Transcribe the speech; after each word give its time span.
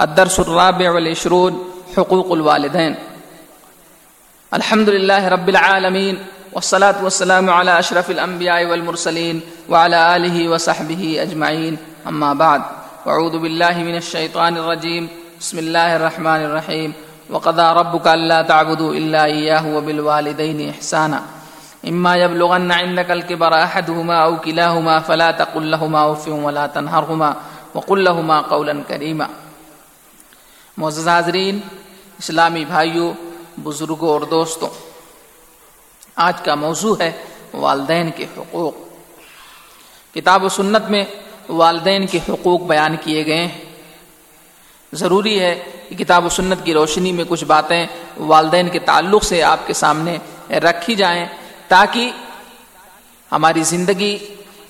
الدرس 0.00 0.40
الرابع 0.40 0.90
والعشرون 0.90 1.64
حقوق 1.96 2.32
الوالدين. 2.32 2.94
الحمد 4.54 4.88
لله 4.88 5.28
رب 5.28 5.48
العالمين 5.48 6.18
والصلاة 6.52 7.04
والسلام 7.04 7.50
على 7.50 7.78
أشرف 7.78 8.10
الأنبياء 8.10 8.70
والمرسلين 8.70 9.40
وعلى 9.68 10.16
آله 10.16 10.48
وصحبه 10.48 11.18
أجمعين 11.22 11.78
أما 12.06 12.34
بعد 12.34 12.62
وعوذ 13.06 13.38
بالله 13.38 13.78
من 13.78 13.96
الشيطان 13.96 14.56
الرجيم 14.56 15.08
بسم 15.40 15.58
الله 15.58 15.96
الرحمن 15.96 16.40
الرحيم 16.46 16.92
وقضى 17.30 17.66
ربك 17.80 18.06
ألا 18.06 18.42
تعبدوا 18.42 18.94
إلا 18.94 19.24
إياه 19.24 19.66
وبالوالدين 19.76 20.70
إحسانا. 20.70 21.22
إما 21.88 22.16
يبلغن 22.16 22.72
عندك 22.72 23.10
الكبر 23.10 23.52
أحدهما 23.62 24.16
أو 24.24 24.38
كلاهما 24.46 25.00
فلا 25.00 25.30
تقل 25.30 25.70
لهما 25.70 26.12
أف 26.12 26.28
ولا 26.28 26.66
تنهرهما 26.66 27.36
وقل 27.74 28.04
لهما 28.04 28.40
قولا 28.40 28.82
كريما. 28.88 29.28
معزز 30.78 31.08
حاضرین، 31.08 31.60
اسلامی 32.18 32.64
بھائیوں 32.64 33.12
بزرگوں 33.60 34.08
اور 34.08 34.20
دوستوں 34.20 34.68
آج 36.16 36.42
کا 36.42 36.54
موضوع 36.54 36.96
ہے 37.00 37.12
والدین 37.54 38.10
کے 38.16 38.26
حقوق۔ 38.36 38.74
کتاب 40.14 40.44
و 40.44 40.48
سنت 40.48 40.90
میں 40.90 41.04
والدین 41.48 42.06
کے 42.06 42.18
حقوق 42.28 42.60
بیان 42.60 42.96
کیے 43.04 43.26
گئے 43.26 43.46
ہیں۔ 43.46 43.64
ضروری 44.92 45.40
ہے 45.40 45.64
کہ 45.88 45.96
کتاب 45.96 46.26
و 46.26 46.28
سنت 46.28 46.64
کی 46.64 46.74
روشنی 46.74 47.12
میں 47.12 47.24
کچھ 47.28 47.44
باتیں 47.44 47.86
والدین 48.16 48.68
کے 48.68 48.78
تعلق 48.78 49.24
سے 49.24 49.42
آپ 49.42 49.66
کے 49.66 49.72
سامنے 49.72 50.18
رکھی 50.50 50.94
جائیں 50.94 51.26
تاکہ 51.68 52.10
ہماری 53.32 53.62
زندگی 53.62 54.18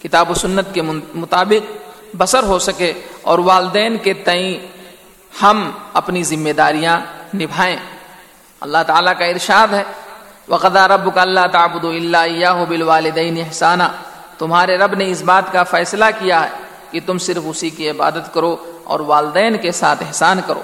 کتاب 0.02 0.30
و 0.30 0.34
سنت 0.34 0.74
کے 0.74 0.82
مطابق 1.14 1.72
بسر 2.16 2.42
ہو 2.42 2.58
سکے 2.58 2.92
اور 3.22 3.38
والدین 3.38 3.96
کے 3.96 4.12
تئیں 4.12 4.77
ہم 5.42 5.70
اپنی 5.92 6.22
ذمہ 6.22 6.52
داریاں 6.52 7.00
نبھائیں۔ 7.34 7.76
اللہ 8.60 8.78
تعالیٰ 8.86 9.12
کا 9.18 9.24
ارشاد 9.24 9.68
ہے، 9.72 9.82
وقدا 10.48 10.88
رب 10.88 11.14
کا 11.14 11.22
اللہ 11.22 11.46
تعبد 11.52 11.84
اللہ 11.84 12.64
بالوالدین 12.68 13.38
احسانہ 13.46 13.82
تمہارے 14.38 14.76
رب 14.78 14.94
نے 14.94 15.10
اس 15.10 15.22
بات 15.22 15.52
کا 15.52 15.62
فیصلہ 15.62 16.04
کیا 16.18 16.44
ہے 16.44 16.48
کہ 16.90 17.00
تم 17.06 17.18
صرف 17.18 17.42
اسی 17.46 17.70
کی 17.70 17.90
عبادت 17.90 18.34
کرو 18.34 18.56
اور 18.84 19.00
والدین 19.00 19.56
کے 19.56 19.72
ساتھ 19.72 20.02
احسان 20.06 20.40
کرو۔ 20.46 20.62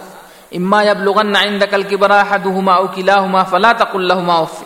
اما 0.53 0.81
اب 0.81 1.03
لغن 1.03 1.37
عندك 1.37 1.75
الكبر 1.75 2.11
احدهما 2.11 2.75
او 2.75 2.87
كلاهما 2.87 3.43
فلا 3.45 3.73
تقل 3.73 4.03
لهما 4.09 4.35
اف 4.35 4.63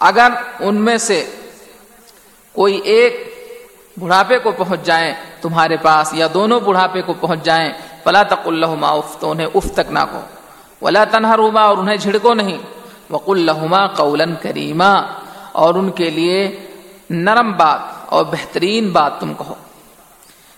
اگر 0.00 0.28
ان 0.60 0.74
میں 0.74 0.96
سے 0.98 1.18
کوئی 2.52 2.80
ایک 2.94 3.34
بڑھاپے 4.00 4.38
کو 4.38 4.50
پہنچ 4.50 4.82
جائیں 4.82 5.14
تمہارے 5.42 5.76
پاس 5.76 6.14
یا 6.14 6.26
دونوں 6.34 6.60
بڑھاپے 6.60 7.02
کو 7.02 7.12
پہنچ 7.12 7.44
جائیں 7.44 7.68
فلا 8.04 8.22
تق 8.22 8.46
الحما 8.46 8.88
اف، 8.88 9.16
تو 9.20 9.30
انہیں 9.30 9.46
اف 9.54 9.66
تک 9.74 9.90
نہ 9.90 9.98
کہو۔ 10.10 10.20
ولا 10.82 11.04
تنہا 11.04 11.36
روما 11.36 11.62
اور 11.62 11.76
انہیں 11.78 11.96
جھڑکو 11.96 12.34
نہیں۔ 12.34 12.58
وق 13.10 13.28
الحما 13.28 13.86
قولن 13.86 14.34
کریما، 14.42 14.92
اور 15.52 15.74
ان 15.74 15.90
کے 15.90 16.10
لیے 16.10 16.38
نرم 17.10 17.52
بات 17.52 17.80
اور 18.06 18.24
بہترین 18.24 18.90
بات 18.90 19.20
تم 19.20 19.34
کہو۔ 19.34 19.54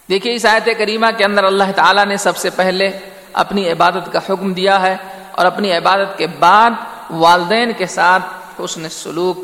دیکھیے، 0.08 0.34
اس 0.34 0.44
آیت 0.46 0.68
کریمہ 0.78 1.06
کے 1.16 1.24
اندر 1.24 1.44
اللہ 1.44 1.70
تعالیٰ 1.76 2.04
نے 2.06 2.16
سب 2.16 2.36
سے 2.36 2.50
پہلے 2.50 2.90
اپنی 3.32 3.70
عبادت 3.72 4.12
کا 4.12 4.20
حکم 4.28 4.52
دیا 4.52 4.80
ہے، 4.82 4.96
اور 5.32 5.46
اپنی 5.46 5.72
عبادت 5.72 6.18
کے 6.18 6.26
بعد 6.38 6.70
والدین 7.10 7.72
کے 7.78 7.86
ساتھ 7.86 8.24
حسن 8.60 8.88
سلوک 8.88 9.38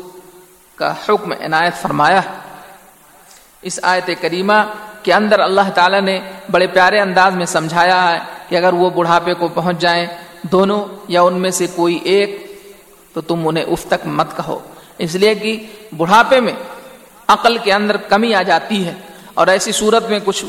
کا 0.77 0.93
حکم 1.05 1.31
عنایت 1.45 1.75
فرمایا۔ 1.81 2.21
ہے 2.23 2.37
اس 3.61 3.79
آیت 3.83 4.09
کریمہ 4.21 4.53
کے 5.03 5.13
اندر 5.13 5.39
اللہ 5.39 5.69
تعالیٰ 5.75 6.01
نے 6.01 6.19
بڑے 6.51 6.67
پیارے 6.67 6.99
انداز 6.99 7.35
میں 7.35 7.45
سمجھایا 7.45 8.11
ہے 8.11 8.19
کہ 8.49 8.55
اگر 8.55 8.73
وہ 8.73 8.89
بڑھاپے 8.89 9.33
کو 9.33 9.47
پہنچ 9.47 9.79
جائیں 9.79 10.05
دونوں 10.41 10.85
یا 11.07 11.21
ان 11.21 11.33
میں 11.33 11.51
سے 11.51 11.67
کوئی 11.75 11.99
ایک، 12.03 12.59
تو 13.13 13.21
تم 13.21 13.47
انہیں 13.47 13.63
اف 13.63 13.85
تک 13.85 14.07
مت 14.07 14.37
کہو۔ 14.37 14.59
اس 14.97 15.15
لیے 15.15 15.35
کہ 15.35 15.67
بڑھاپے 15.97 16.39
میں 16.39 16.53
عقل 17.27 17.57
کے 17.57 17.73
اندر 17.73 17.97
کمی 17.97 18.33
آ 18.35 18.41
جاتی 18.41 18.85
ہے 18.87 18.93
اور 19.33 19.47
ایسی 19.47 19.71
صورت 19.71 20.09
میں 20.09 20.19
کچھ 20.23 20.45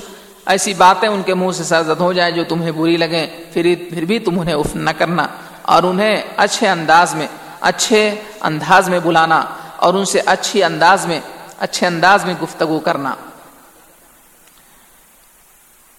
ایسی 0.47 0.75
باتیں 0.75 1.09
ان 1.09 1.23
کے 1.23 1.34
منہ 1.34 1.51
سے 1.51 1.65
سرزد 1.65 2.01
ہو 2.01 2.12
جائیں 2.12 2.34
جو 2.34 2.45
تمہیں 2.45 2.71
بری 2.71 2.97
لگیں، 2.97 3.27
پھر 3.53 3.75
پھر 3.91 4.05
بھی 4.05 4.19
تم 4.19 4.41
انہیں 4.41 4.55
اف 4.55 4.75
نہ 4.75 4.91
کرنا 4.99 5.27
اور 5.62 5.83
انہیں 5.83 6.23
اچھے 6.37 6.69
انداز 6.69 7.15
میں، 7.15 7.27
اچھے 7.61 8.15
انداز 8.41 8.89
میں 8.89 8.99
بلانا 8.99 9.43
اور 9.77 9.95
ان 9.95 10.05
سے 10.05 10.21
اچھی 10.27 10.65
انداز 10.65 11.07
میں، 11.07 11.21
اچھے 11.59 11.87
انداز 11.87 12.25
میں 12.25 12.34
گفتگو 12.43 12.81
کرنا۔ 12.81 13.15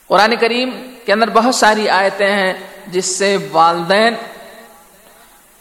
قرآن 0.07 0.35
کریم 0.35 0.93
کے 1.05 1.13
اندر 1.13 1.29
بہت 1.29 1.55
ساری 1.55 1.89
آیتیں 1.89 2.31
ہیں 2.31 2.53
جس 2.87 3.17
سے 3.17 3.37
والدین، 3.51 4.13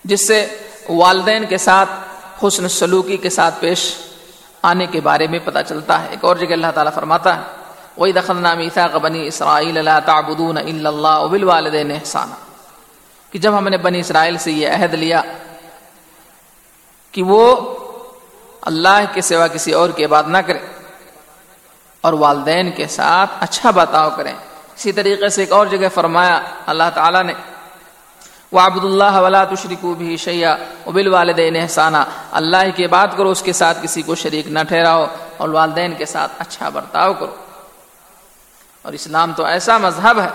جس 0.04 0.26
سے 0.26 0.58
والدین 0.88 1.44
کے 1.44 1.58
ساتھ 1.58 1.90
حسن 2.46 2.68
سلوکی 2.68 3.16
کے 3.16 3.30
ساتھ 3.30 3.54
پیش 3.60 3.94
آنے 4.62 4.86
کے 4.86 5.00
بارے 5.00 5.26
میں 5.26 5.38
پتہ 5.44 5.58
چلتا 5.68 6.02
ہے۔ 6.02 6.08
ایک 6.10 6.24
اور 6.24 6.36
جگہ 6.36 6.52
اللہ 6.52 6.66
تعالیٰ 6.74 6.92
فرماتا 6.92 7.36
ہے 7.36 7.40
وہی 7.96 8.12
دخل 8.12 8.36
نامی 8.36 8.68
بنی 9.02 9.26
اسرائیل 9.26 9.78
اللہ 9.78 9.98
تعبدون 10.04 10.58
اللہ 10.58 11.08
ابل 11.08 11.44
والدین 11.44 11.90
احسانہ 11.90 12.34
کہ 13.30 13.38
جب 13.38 13.58
ہم 13.58 13.68
نے 13.68 13.76
بنی 13.76 14.00
اسرائیل 14.00 14.38
سے 14.38 14.52
یہ 14.52 14.68
عہد 14.68 14.94
لیا 14.94 15.22
کہ 17.12 17.22
وہ 17.22 17.56
اللہ 18.62 19.04
کے 19.12 19.20
سوا 19.20 19.46
کسی 19.46 19.72
اور 19.72 19.90
کی 19.90 20.06
بات 20.06 20.28
نہ 20.28 20.38
کرے 20.38 20.58
اور 22.04 22.12
والدین 22.12 22.70
کے 22.70 22.86
ساتھ 22.86 23.30
اچھا 23.40 23.70
بتاؤ 23.70 24.10
کریں۔ 24.16 24.32
اسی 24.76 24.92
طریقے 24.92 25.28
سے 25.28 25.42
ایک 25.42 25.52
اور 25.52 25.66
جگہ 25.66 25.88
فرمایا، 25.94 26.40
اللہ 26.66 26.90
تعالیٰ 26.94 27.22
نے 27.22 27.32
وہ 28.52 28.60
عبد 28.60 28.84
اللہ 28.84 29.20
ولا 29.20 29.44
تشریق 29.44 29.84
بھی 29.84 30.16
شیا 30.16 30.56
ابل 30.86 31.08
والدین 31.08 31.56
احسانہ 31.56 31.96
اللہ 32.30 32.76
کی 32.76 32.86
بات 32.86 33.16
کرو، 33.16 33.30
اس 33.30 33.42
کے 33.42 33.52
ساتھ 33.52 33.78
کسی 33.82 34.02
کو 34.02 34.14
شریک 34.14 34.46
نہ 34.48 34.58
ٹھہراؤ 34.68 35.06
اور 35.36 35.48
والدین 35.48 35.94
کے 35.94 36.04
ساتھ 36.04 36.32
اچھا 36.38 36.68
برتاؤ 36.68 37.12
کرو۔ 37.12 37.34
اور 38.82 38.92
اسلام 38.92 39.32
تو 39.36 39.44
ایسا 39.44 39.78
مذہب 39.78 40.20
ہے 40.20 40.28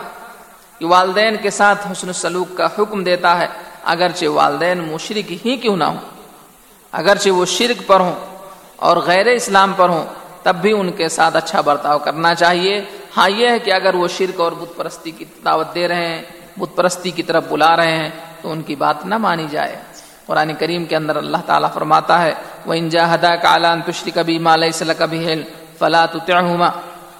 کہ 0.80 0.86
والدین 0.86 1.38
کے 1.38 1.50
ساتھ 1.50 1.88
حسن 1.92 2.14
سلوک 2.14 2.58
کا 2.58 2.68
حکم 2.80 3.04
دیتا 3.04 3.40
ہے، 3.40 3.48
اگرچہ 3.84 4.26
والدین 4.26 4.78
مشرق 4.78 5.32
ہی 5.46 5.58
کیوں 5.58 5.78
نہ 5.78 5.84
ہوں۔ 5.84 5.98
اگرچہ 6.92 7.30
وہ 7.30 7.46
شرک 7.46 7.88
پر 7.88 8.00
ہوں 8.00 8.16
اور 8.76 8.98
غیر 8.98 9.26
اسلام 9.26 9.74
پر 9.78 9.90
ہوں 9.90 10.06
تب 10.44 10.56
بھی 10.56 10.72
ان 10.72 10.92
کے 10.92 11.10
ساتھ 11.10 11.36
اچھا 11.36 11.62
برتاؤ 11.62 11.98
کرنا 12.00 12.36
چاہیے۔ 12.36 12.82
ہاں 13.18 13.30
یہ 13.30 13.50
ہے 13.50 13.60
کہ 13.60 13.72
اگر 13.74 13.96
وہ 13.96 14.08
شرک 14.08 14.40
اور 14.40 14.52
بت 14.52 14.78
پرستی 14.78 15.12
کی 15.12 15.26
دعوت 15.46 15.76
دے 15.76 15.88
رہے 15.88 16.06
ہیں، 16.08 16.22
بت 16.58 16.76
پرستی 16.76 17.12
کی 17.12 17.24
طرف 17.24 17.44
بلا 17.50 17.76
رہے 17.76 17.96
ہیں، 17.96 18.10
تو 18.42 18.52
ان 18.52 18.62
کی 18.62 18.76
بات 18.76 19.06
نہ 19.06 19.18
مانی 19.18 19.48
جائے۔ 19.52 19.76
قرآن 20.26 20.54
کریم 20.60 20.86
کے 20.86 20.96
اندر 20.96 21.16
اللہ 21.16 21.38
تعالیٰ 21.46 21.72
فرماتا 21.74 22.22
ہے 22.22 22.34
وہ 22.66 22.74
انجا 22.74 23.16
ہدا 23.16 23.36
کالان 23.36 23.82
تشری 23.82 24.12
کبھی 24.12 24.40
مالیہ 24.40 24.72
صلاح 24.72 24.96
کبھی 24.98 25.34
ہل 25.34 25.42
فلاں 25.80 26.08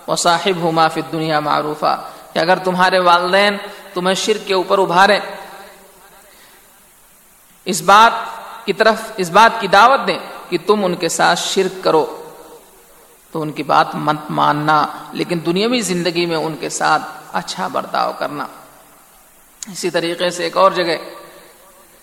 و 0.08 0.16
صاحب 0.16 0.70
ہما 0.70 0.88
فت 0.88 1.12
دنیا 1.12 1.40
معروفہ 1.40 1.96
کہ 2.34 2.40
اگر 2.40 2.58
تمہارے 2.58 3.00
والدین 3.00 3.58
تمہیں 3.94 4.16
شرک 4.16 4.48
کے 4.48 4.54
اوپر 4.54 4.80
ابھارے 4.80 5.20
اس 7.66 7.82
بات 7.82 8.12
کی 8.66 8.74
طرف، 8.74 9.12
اس 9.18 9.30
بات 9.30 9.62
کی 9.62 9.68
دعوت 9.68 10.08
دیں 10.08 10.18
کہ 10.50 10.58
تم 10.66 10.86
ان 10.86 10.96
کے 10.96 11.10
ساتھ 11.10 11.40
شرک 11.40 11.84
کرو۔ 11.84 12.19
تو 13.32 13.42
ان 13.42 13.52
کی 13.52 13.64
بات 13.64 13.96
مت 13.96 14.18
ماننا، 14.30 14.86
لیکن 15.12 15.40
دنیاوی 15.46 15.82
زندگی 15.82 16.26
میں 16.26 16.38
ان 16.38 16.56
کے 16.60 16.70
ساتھ 16.70 17.02
اچھا 17.34 17.68
برتاؤ 17.68 18.12
کرنا۔ 18.18 18.46
اسی 19.72 19.90
طریقے 19.90 20.30
سے 20.30 20.44
ایک 20.44 20.58
اور 20.58 20.72
جگہ 20.72 20.98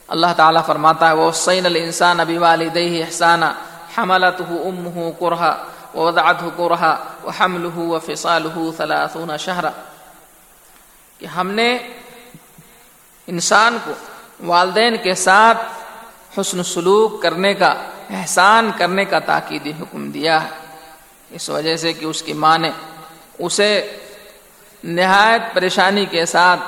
اللہ 0.08 0.26
تعالیٰ 0.36 0.66
فرماتا 0.66 1.08
ہے، 1.08 1.12
وہ 1.12 1.30
سین 1.30 1.66
الانسان 1.66 2.20
ابی 2.20 2.38
والدہ 2.38 2.78
احسانا، 2.78 3.52
حملته 3.98 4.52
امه 4.52 5.00
کرها 5.20 5.64
ووضعته 5.94 6.48
کرها 6.56 6.94
وحمله 7.24 7.76
وفصاله 7.76 8.70
ثلاثون 8.76 9.36
شهرا 9.38 9.70
کہ 11.18 11.26
ہم 11.26 11.50
نے 11.50 11.78
انسان 13.26 13.78
کو 13.84 13.92
والدین 14.46 14.96
کے 15.02 15.14
ساتھ 15.14 15.58
حسن 16.40 16.62
سلوک 16.62 17.22
کرنے 17.22 17.54
کا، 17.54 17.74
احسان 18.10 18.70
کرنے 18.76 19.04
کا 19.04 19.18
تاکیدی 19.18 19.72
حکم 19.80 20.10
دیا 20.10 20.44
ہے۔ 20.44 20.65
اس 21.30 21.50
وجہ 21.50 21.76
سے 21.76 21.92
کہ 21.92 22.04
اس 22.04 22.22
کی 22.22 22.32
ماں 22.32 22.58
نے 22.58 22.70
اسے 23.38 23.96
نہایت 24.84 25.54
پریشانی 25.54 26.06
کے 26.06 26.26
ساتھ 26.26 26.60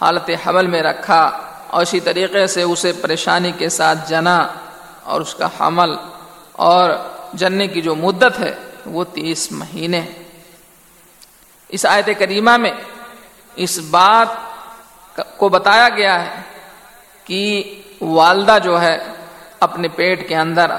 حالت 0.00 0.30
حمل 0.46 0.66
میں 0.66 0.82
رکھا 0.82 1.20
اور 1.66 1.82
اسی 1.82 2.00
طریقے 2.00 2.46
سے 2.46 2.62
اسے 2.62 2.92
پریشانی 2.92 3.52
کے 3.58 3.68
ساتھ 3.68 4.10
جنا 4.10 4.46
اور 5.02 5.20
اس 5.20 5.34
کا 5.34 5.48
حمل 5.60 5.90
اور 6.52 6.90
جننے 7.32 7.66
کی 7.66 7.80
جو 7.80 7.94
مدت 7.94 8.40
ہے 8.40 8.54
وہ 8.86 9.04
تیس 9.04 9.52
مہینے 9.52 10.06
اس 11.68 11.86
آیت 11.86 12.08
کریمہ 12.18 12.56
میں 12.56 12.70
اس 13.56 13.78
بات 13.78 14.28
کو 15.36 15.48
بتایا 15.48 15.88
گیا 15.88 16.26
ہے 16.26 16.42
کہ 17.24 17.74
والدہ 18.00 18.58
جو 18.64 18.82
ہے 18.82 18.98
اپنے 19.60 19.88
پیٹ 19.88 20.28
کے 20.28 20.36
اندر 20.36 20.70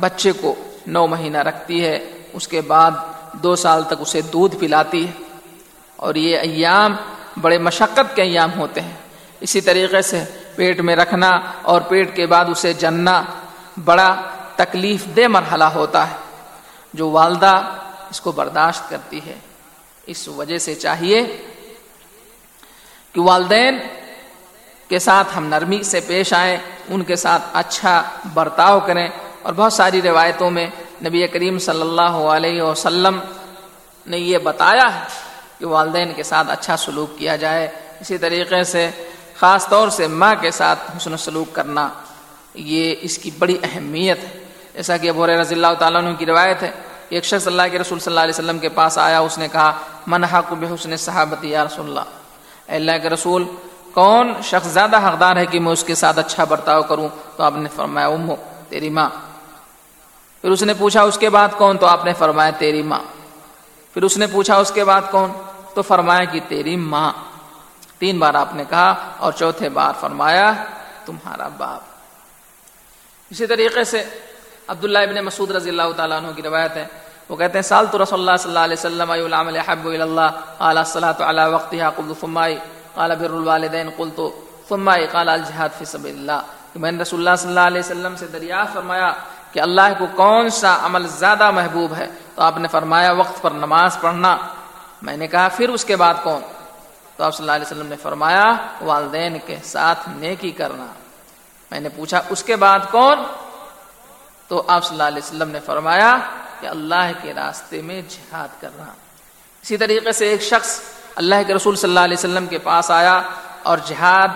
بچے 0.00 0.32
کو 0.32 0.54
نو 0.86 1.06
مہینہ 1.06 1.38
رکھتی 1.38 1.84
ہے۔ 1.84 2.17
اس 2.32 2.48
کے 2.48 2.60
بعد 2.60 2.90
دو 3.32 3.56
سال 3.56 3.84
تک 3.84 3.94
اسے 3.98 4.20
دودھ 4.20 4.56
پلاتی 4.56 5.06
ہے۔ 5.06 5.12
اور 5.96 6.14
یہ 6.14 6.38
ایام 6.38 6.96
بڑے 7.40 7.58
مشقت 7.58 8.16
کے 8.16 8.22
ایام 8.22 8.58
ہوتے 8.58 8.80
ہیں۔ 8.80 8.94
اسی 9.40 9.60
طریقے 9.60 10.02
سے 10.02 10.24
پیٹ 10.56 10.80
میں 10.80 10.96
رکھنا 10.96 11.40
اور 11.62 11.80
پیٹ 11.80 12.16
کے 12.16 12.26
بعد 12.26 12.44
اسے 12.48 12.72
جننا 12.72 13.22
بڑا 13.84 14.16
تکلیف 14.56 15.06
دہ 15.16 15.28
مرحلہ 15.28 15.64
ہوتا 15.64 16.10
ہے۔ 16.10 16.16
جو 16.94 17.10
والدہ 17.10 17.62
اس 18.10 18.20
کو 18.20 18.32
برداشت 18.32 18.90
کرتی 18.90 19.20
ہے۔ 19.26 19.34
اس 20.06 20.28
وجہ 20.28 20.58
سے 20.58 20.74
چاہیے 20.74 21.42
کہ 23.12 23.20
والدین 23.20 23.78
کے 24.88 24.98
ساتھ 24.98 25.28
ہم 25.36 25.44
نرمی 25.44 25.82
سے 25.82 26.00
پیش 26.00 26.32
آئیں، 26.32 26.56
ان 26.88 27.04
کے 27.04 27.16
ساتھ 27.16 27.42
اچھا 27.52 28.02
برتاؤ 28.34 28.80
کریں۔ 28.80 29.08
اور 29.42 29.52
بہت 29.52 29.72
ساری 29.72 30.02
روایتوں 30.02 30.50
میں 30.50 30.66
نبی 31.04 31.26
کریم 31.26 31.58
صلی 31.58 31.80
اللہ 31.80 32.14
علیہ 32.36 32.62
وسلم 32.62 33.20
نے 34.06 34.18
یہ 34.18 34.38
بتایا 34.38 34.94
ہے 34.94 35.00
کہ 35.58 35.66
والدین 35.66 36.12
کے 36.16 36.22
ساتھ 36.22 36.50
اچھا 36.50 36.76
سلوک 36.76 37.18
کیا 37.18 37.36
جائے۔ 37.36 37.68
اسی 38.00 38.18
طریقے 38.18 38.64
سے 38.64 38.90
خاص 39.36 39.68
طور 39.68 39.88
سے 39.88 40.06
ماں 40.06 40.34
کے 40.40 40.50
ساتھ 40.50 40.96
حسن 40.96 41.16
سلوک 41.16 41.54
کرنا 41.54 41.88
یہ 42.54 42.94
اس 43.00 43.18
کی 43.18 43.30
بڑی 43.38 43.58
اہمیت 43.62 44.18
ہے۔ 44.24 44.44
جیسا 44.74 44.96
کہ 44.96 45.08
ابور 45.08 45.28
رضی 45.28 45.54
اللہ 45.54 45.74
تعالیٰ 45.78 46.04
عنہ 46.04 46.14
کی 46.14 46.26
روایت 46.26 46.62
ہے 46.62 46.70
کہ 47.08 47.14
ایک 47.14 47.24
شخص 47.24 47.46
اللہ 47.46 47.62
کے 47.70 47.78
رسول 47.78 47.98
صلی 47.98 48.12
اللہ 48.12 48.20
علیہ 48.20 48.34
وسلم 48.34 48.58
کے 48.58 48.68
پاس 48.68 48.98
آیا، 48.98 49.18
اس 49.18 49.38
نے 49.38 49.48
کہا، 49.52 49.72
من 50.06 50.24
حق 50.24 50.52
بحسن 50.52 50.96
صحابتی 50.96 51.50
یا 51.50 51.64
رسول 51.64 51.88
اللہ؟ 51.88 52.00
اے 52.68 52.76
اللہ 52.76 52.92
کے 53.02 53.08
رسول، 53.08 53.44
کون 53.94 54.32
شخص 54.42 54.68
زیادہ 54.68 55.08
حقدار 55.08 55.36
ہے 55.36 55.46
کہ 55.46 55.60
میں 55.60 55.72
اس 55.72 55.84
کے 55.84 55.94
ساتھ 55.94 56.18
اچھا 56.18 56.44
برتاؤ 56.44 56.82
کروں؟ 56.82 57.08
تو 57.36 57.42
آپ 57.42 57.52
نے 57.56 57.68
فرمایا، 57.76 58.08
امو، 58.08 58.34
تیری 58.68 58.90
ماں۔ 58.90 59.10
پھر 60.40 60.50
اس 60.50 60.62
نے 60.62 60.74
پوچھا، 60.78 61.02
اس 61.02 61.18
کے 61.18 61.30
بعد 61.30 61.48
کون؟ 61.58 61.78
تو 61.78 61.86
آپ 61.86 62.04
نے 62.04 62.12
فرمایا، 62.12 62.50
تیری 62.58 62.82
ماں۔ 62.82 62.98
پھر 63.94 64.02
اس 64.02 64.18
نے 64.18 64.26
پوچھا، 64.26 64.56
اس 64.56 64.70
کے 64.70 64.84
بعد 64.84 65.00
کون؟ 65.10 65.32
تو 65.74 65.82
فرمایا 65.82 66.24
کہ 66.24 66.40
تیری 66.48 66.76
ماں۔ 66.76 67.12
تین 67.98 68.18
بار 68.18 68.34
آپ 68.34 68.54
نے 68.54 68.64
کہا 68.70 68.94
اور 69.16 69.32
چوتھے 69.32 69.68
بار 69.68 69.92
فرمایا، 70.00 70.52
تمہارا 71.04 71.48
باپ۔ 71.48 71.80
اسی 73.30 73.46
طریقے 73.46 73.84
سے 73.84 74.04
عبداللہ 74.68 74.98
ابن 74.98 75.24
مسعود 75.24 75.50
رضی 75.50 75.70
اللہ 75.70 75.92
تعالیٰ 75.96 76.18
عنہ 76.18 76.28
کی 76.36 76.42
روایت 76.42 76.76
ہے۔ 76.76 76.86
وہ 77.28 77.36
کہتے 77.36 77.58
ہیں، 77.58 77.62
سال 77.62 77.86
تو 77.90 78.02
رسول 78.02 78.20
اللہ 78.20 78.36
صلی 78.38 78.50
اللہ 78.50 78.58
علیہ 78.58 78.76
وسلم 78.78 79.10
العمل 79.10 79.56
حب 79.56 79.86
اللہ 79.86 80.20
اعلیٰ 80.60 80.84
صلاح 80.84 81.12
علی 81.20 81.52
وقت 81.52 81.70
قلت 81.70 82.20
فمائی 82.20 82.58
قال 82.94 83.16
بر 83.18 83.30
الوالدین 83.30 83.90
قلت 83.96 84.20
فمائی 84.68 85.06
قال 85.06 85.28
الجہاد 85.28 85.68
فی 85.78 85.84
سبیل 85.84 86.18
اللہ۔ 86.18 86.46
کہ 86.72 86.78
میں 86.78 86.92
نے 86.92 87.02
رسول 87.02 87.28
اللہ 87.28 87.36
صلی 87.36 87.48
اللہ 87.48 87.60
علیہ 87.60 87.80
وسلم 87.80 88.16
سے 88.16 88.26
دریافت 88.26 88.74
فرمایا 88.74 89.12
کہ 89.52 89.60
اللہ 89.60 89.92
کو 89.98 90.06
کون 90.16 90.48
سا 90.48 90.78
عمل 90.82 91.08
زیادہ 91.08 91.50
محبوب 91.50 91.94
ہے؟ 91.94 92.08
تو 92.34 92.42
آپ 92.42 92.58
نے 92.58 92.68
فرمایا، 92.68 93.12
وقت 93.12 93.42
پر 93.42 93.50
نماز 93.50 94.00
پڑھنا۔ 94.00 94.36
میں 95.02 95.16
نے 95.16 95.26
کہا، 95.26 95.48
پھر 95.56 95.68
اس 95.68 95.84
کے 95.84 95.96
بعد 95.96 96.14
کون؟ 96.22 96.40
تو 97.16 97.24
آپ 97.24 97.34
صلی 97.34 97.42
اللہ 97.42 97.52
علیہ 97.52 97.66
وسلم 97.66 97.86
نے 97.86 97.96
فرمایا، 97.96 98.52
والدین 98.80 99.38
کے 99.46 99.56
ساتھ 99.64 100.08
نیکی 100.08 100.50
کرنا۔ 100.50 100.86
میں 101.70 101.80
نے 101.80 101.88
پوچھا، 101.88 102.20
اس 102.28 102.42
کے 102.44 102.56
بعد 102.56 102.78
کون؟ 102.90 103.18
تو 104.48 104.62
آپ 104.68 104.84
صلی 104.84 104.94
اللہ 104.94 105.08
علیہ 105.08 105.22
وسلم 105.26 105.50
نے 105.50 105.60
فرمایا 105.60 106.18
کہ 106.60 106.66
اللہ 106.66 107.10
کے 107.22 107.34
راستے 107.34 107.82
میں 107.82 108.02
جہاد 108.08 108.48
کرنا۔ 108.60 108.84
اسی 109.62 109.76
طریقے 109.76 110.12
سے 110.12 110.28
ایک 110.28 110.42
شخص 110.42 110.80
اللہ 111.16 111.34
کے 111.46 111.54
رسول 111.54 111.76
صلی 111.76 111.90
اللہ 111.90 112.00
علیہ 112.00 112.16
وسلم 112.18 112.46
کے 112.46 112.58
پاس 112.58 112.90
آیا 112.90 113.22
اور 113.62 113.78
جہاد 113.86 114.28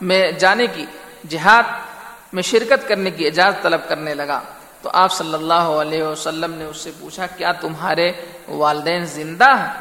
میں 0.00 0.32
جانے 0.32 0.66
کی، 0.66 0.86
جہاد 1.28 1.62
میں 2.32 2.42
شرکت 2.42 2.88
کرنے 2.88 3.10
کی 3.10 3.26
اجازت 3.26 3.62
طلب 3.62 3.80
کرنے 3.88 4.14
لگا۔ 4.14 4.40
تو 4.82 4.90
آپ 4.92 5.12
صلی 5.12 5.34
اللہ 5.34 5.54
علیہ 5.54 6.02
وسلم 6.02 6.54
نے 6.54 6.64
اس 6.64 6.76
سے 6.76 6.90
پوچھا، 7.00 7.26
کیا 7.26 7.52
تمہارے 7.52 8.12
والدین 8.48 9.06
زندہ 9.06 9.44
ہیں؟ 9.44 9.80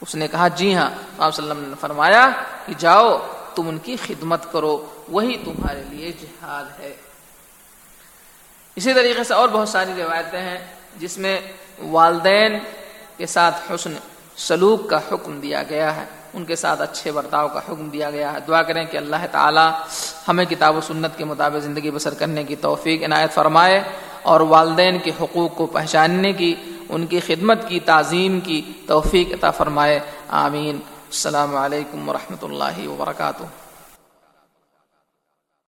اس 0.00 0.14
نے 0.14 0.28
کہا 0.28 0.48
جی 0.48 0.74
ہاں۔ 0.74 0.90
آپ 1.18 1.34
صلی 1.34 1.42
اللہ 1.42 1.52
علیہ 1.52 1.62
وسلم 1.62 1.70
نے 1.70 1.74
فرمایا 1.80 2.28
کہ 2.66 2.74
جاؤ، 2.78 3.26
تم 3.54 3.68
ان 3.68 3.78
کی 3.78 3.96
خدمت 4.06 4.52
کرو، 4.52 4.86
وہی 5.08 5.36
تمہارے 5.36 5.82
لیے 5.90 6.12
جہاد 6.12 6.80
ہے۔ 6.80 6.94
اسی 8.76 8.94
طریقے 8.94 9.24
سے 9.24 9.34
اور 9.34 9.48
بہت 9.48 9.68
ساری 9.68 9.92
روایتیں 9.96 10.40
ہیں 10.40 10.58
جس 10.96 11.18
میں 11.18 11.40
والدین 11.78 12.58
کے 13.16 13.26
ساتھ 13.26 13.72
حسن، 13.72 13.94
سلوک 14.36 14.90
کا 14.90 15.00
حکم 15.12 15.40
دیا 15.40 15.62
گیا 15.62 15.96
ہے۔ 15.96 16.04
ان 16.34 16.44
کے 16.44 16.56
ساتھ 16.56 16.82
اچھے 16.82 17.12
برتاؤ 17.12 17.48
کا 17.48 17.58
حکم 17.58 17.88
دیا 17.88 18.10
گیا 18.10 18.32
ہے۔ 18.32 18.38
دعا 18.48 18.62
کریں 18.62 18.84
کہ 18.84 18.96
اللہ 18.96 19.26
تعالی 19.30 19.70
ہمیں 20.28 20.44
کتاب 20.44 20.76
و 20.76 20.80
سنت 20.80 21.18
کے 21.18 21.24
مطابق 21.24 21.62
زندگی 21.62 21.90
بسر 21.90 22.14
کرنے 22.14 22.44
کی 22.44 22.56
توفیق، 22.56 23.04
عنایت 23.04 23.32
فرمائے 23.32 23.82
اور 24.22 24.40
والدین 24.40 24.98
کے 24.98 25.10
حقوق 25.20 25.54
کو 25.54 25.66
پہچاننے 25.66 26.32
کی، 26.32 26.54
ان 26.88 27.06
کی 27.06 27.20
خدمت 27.20 27.68
کی، 27.68 27.80
تعظیم 27.80 28.40
کی 28.40 28.72
توفیق 28.86 29.32
عطا 29.32 29.50
فرمائے۔ 29.50 30.00
آمین۔ 30.28 30.76
السلام 30.76 31.56
علیکم 31.56 32.08
ورحمۃ 32.08 32.42
اللہ 32.42 32.88
وبرکاتہ۔ 32.88 33.42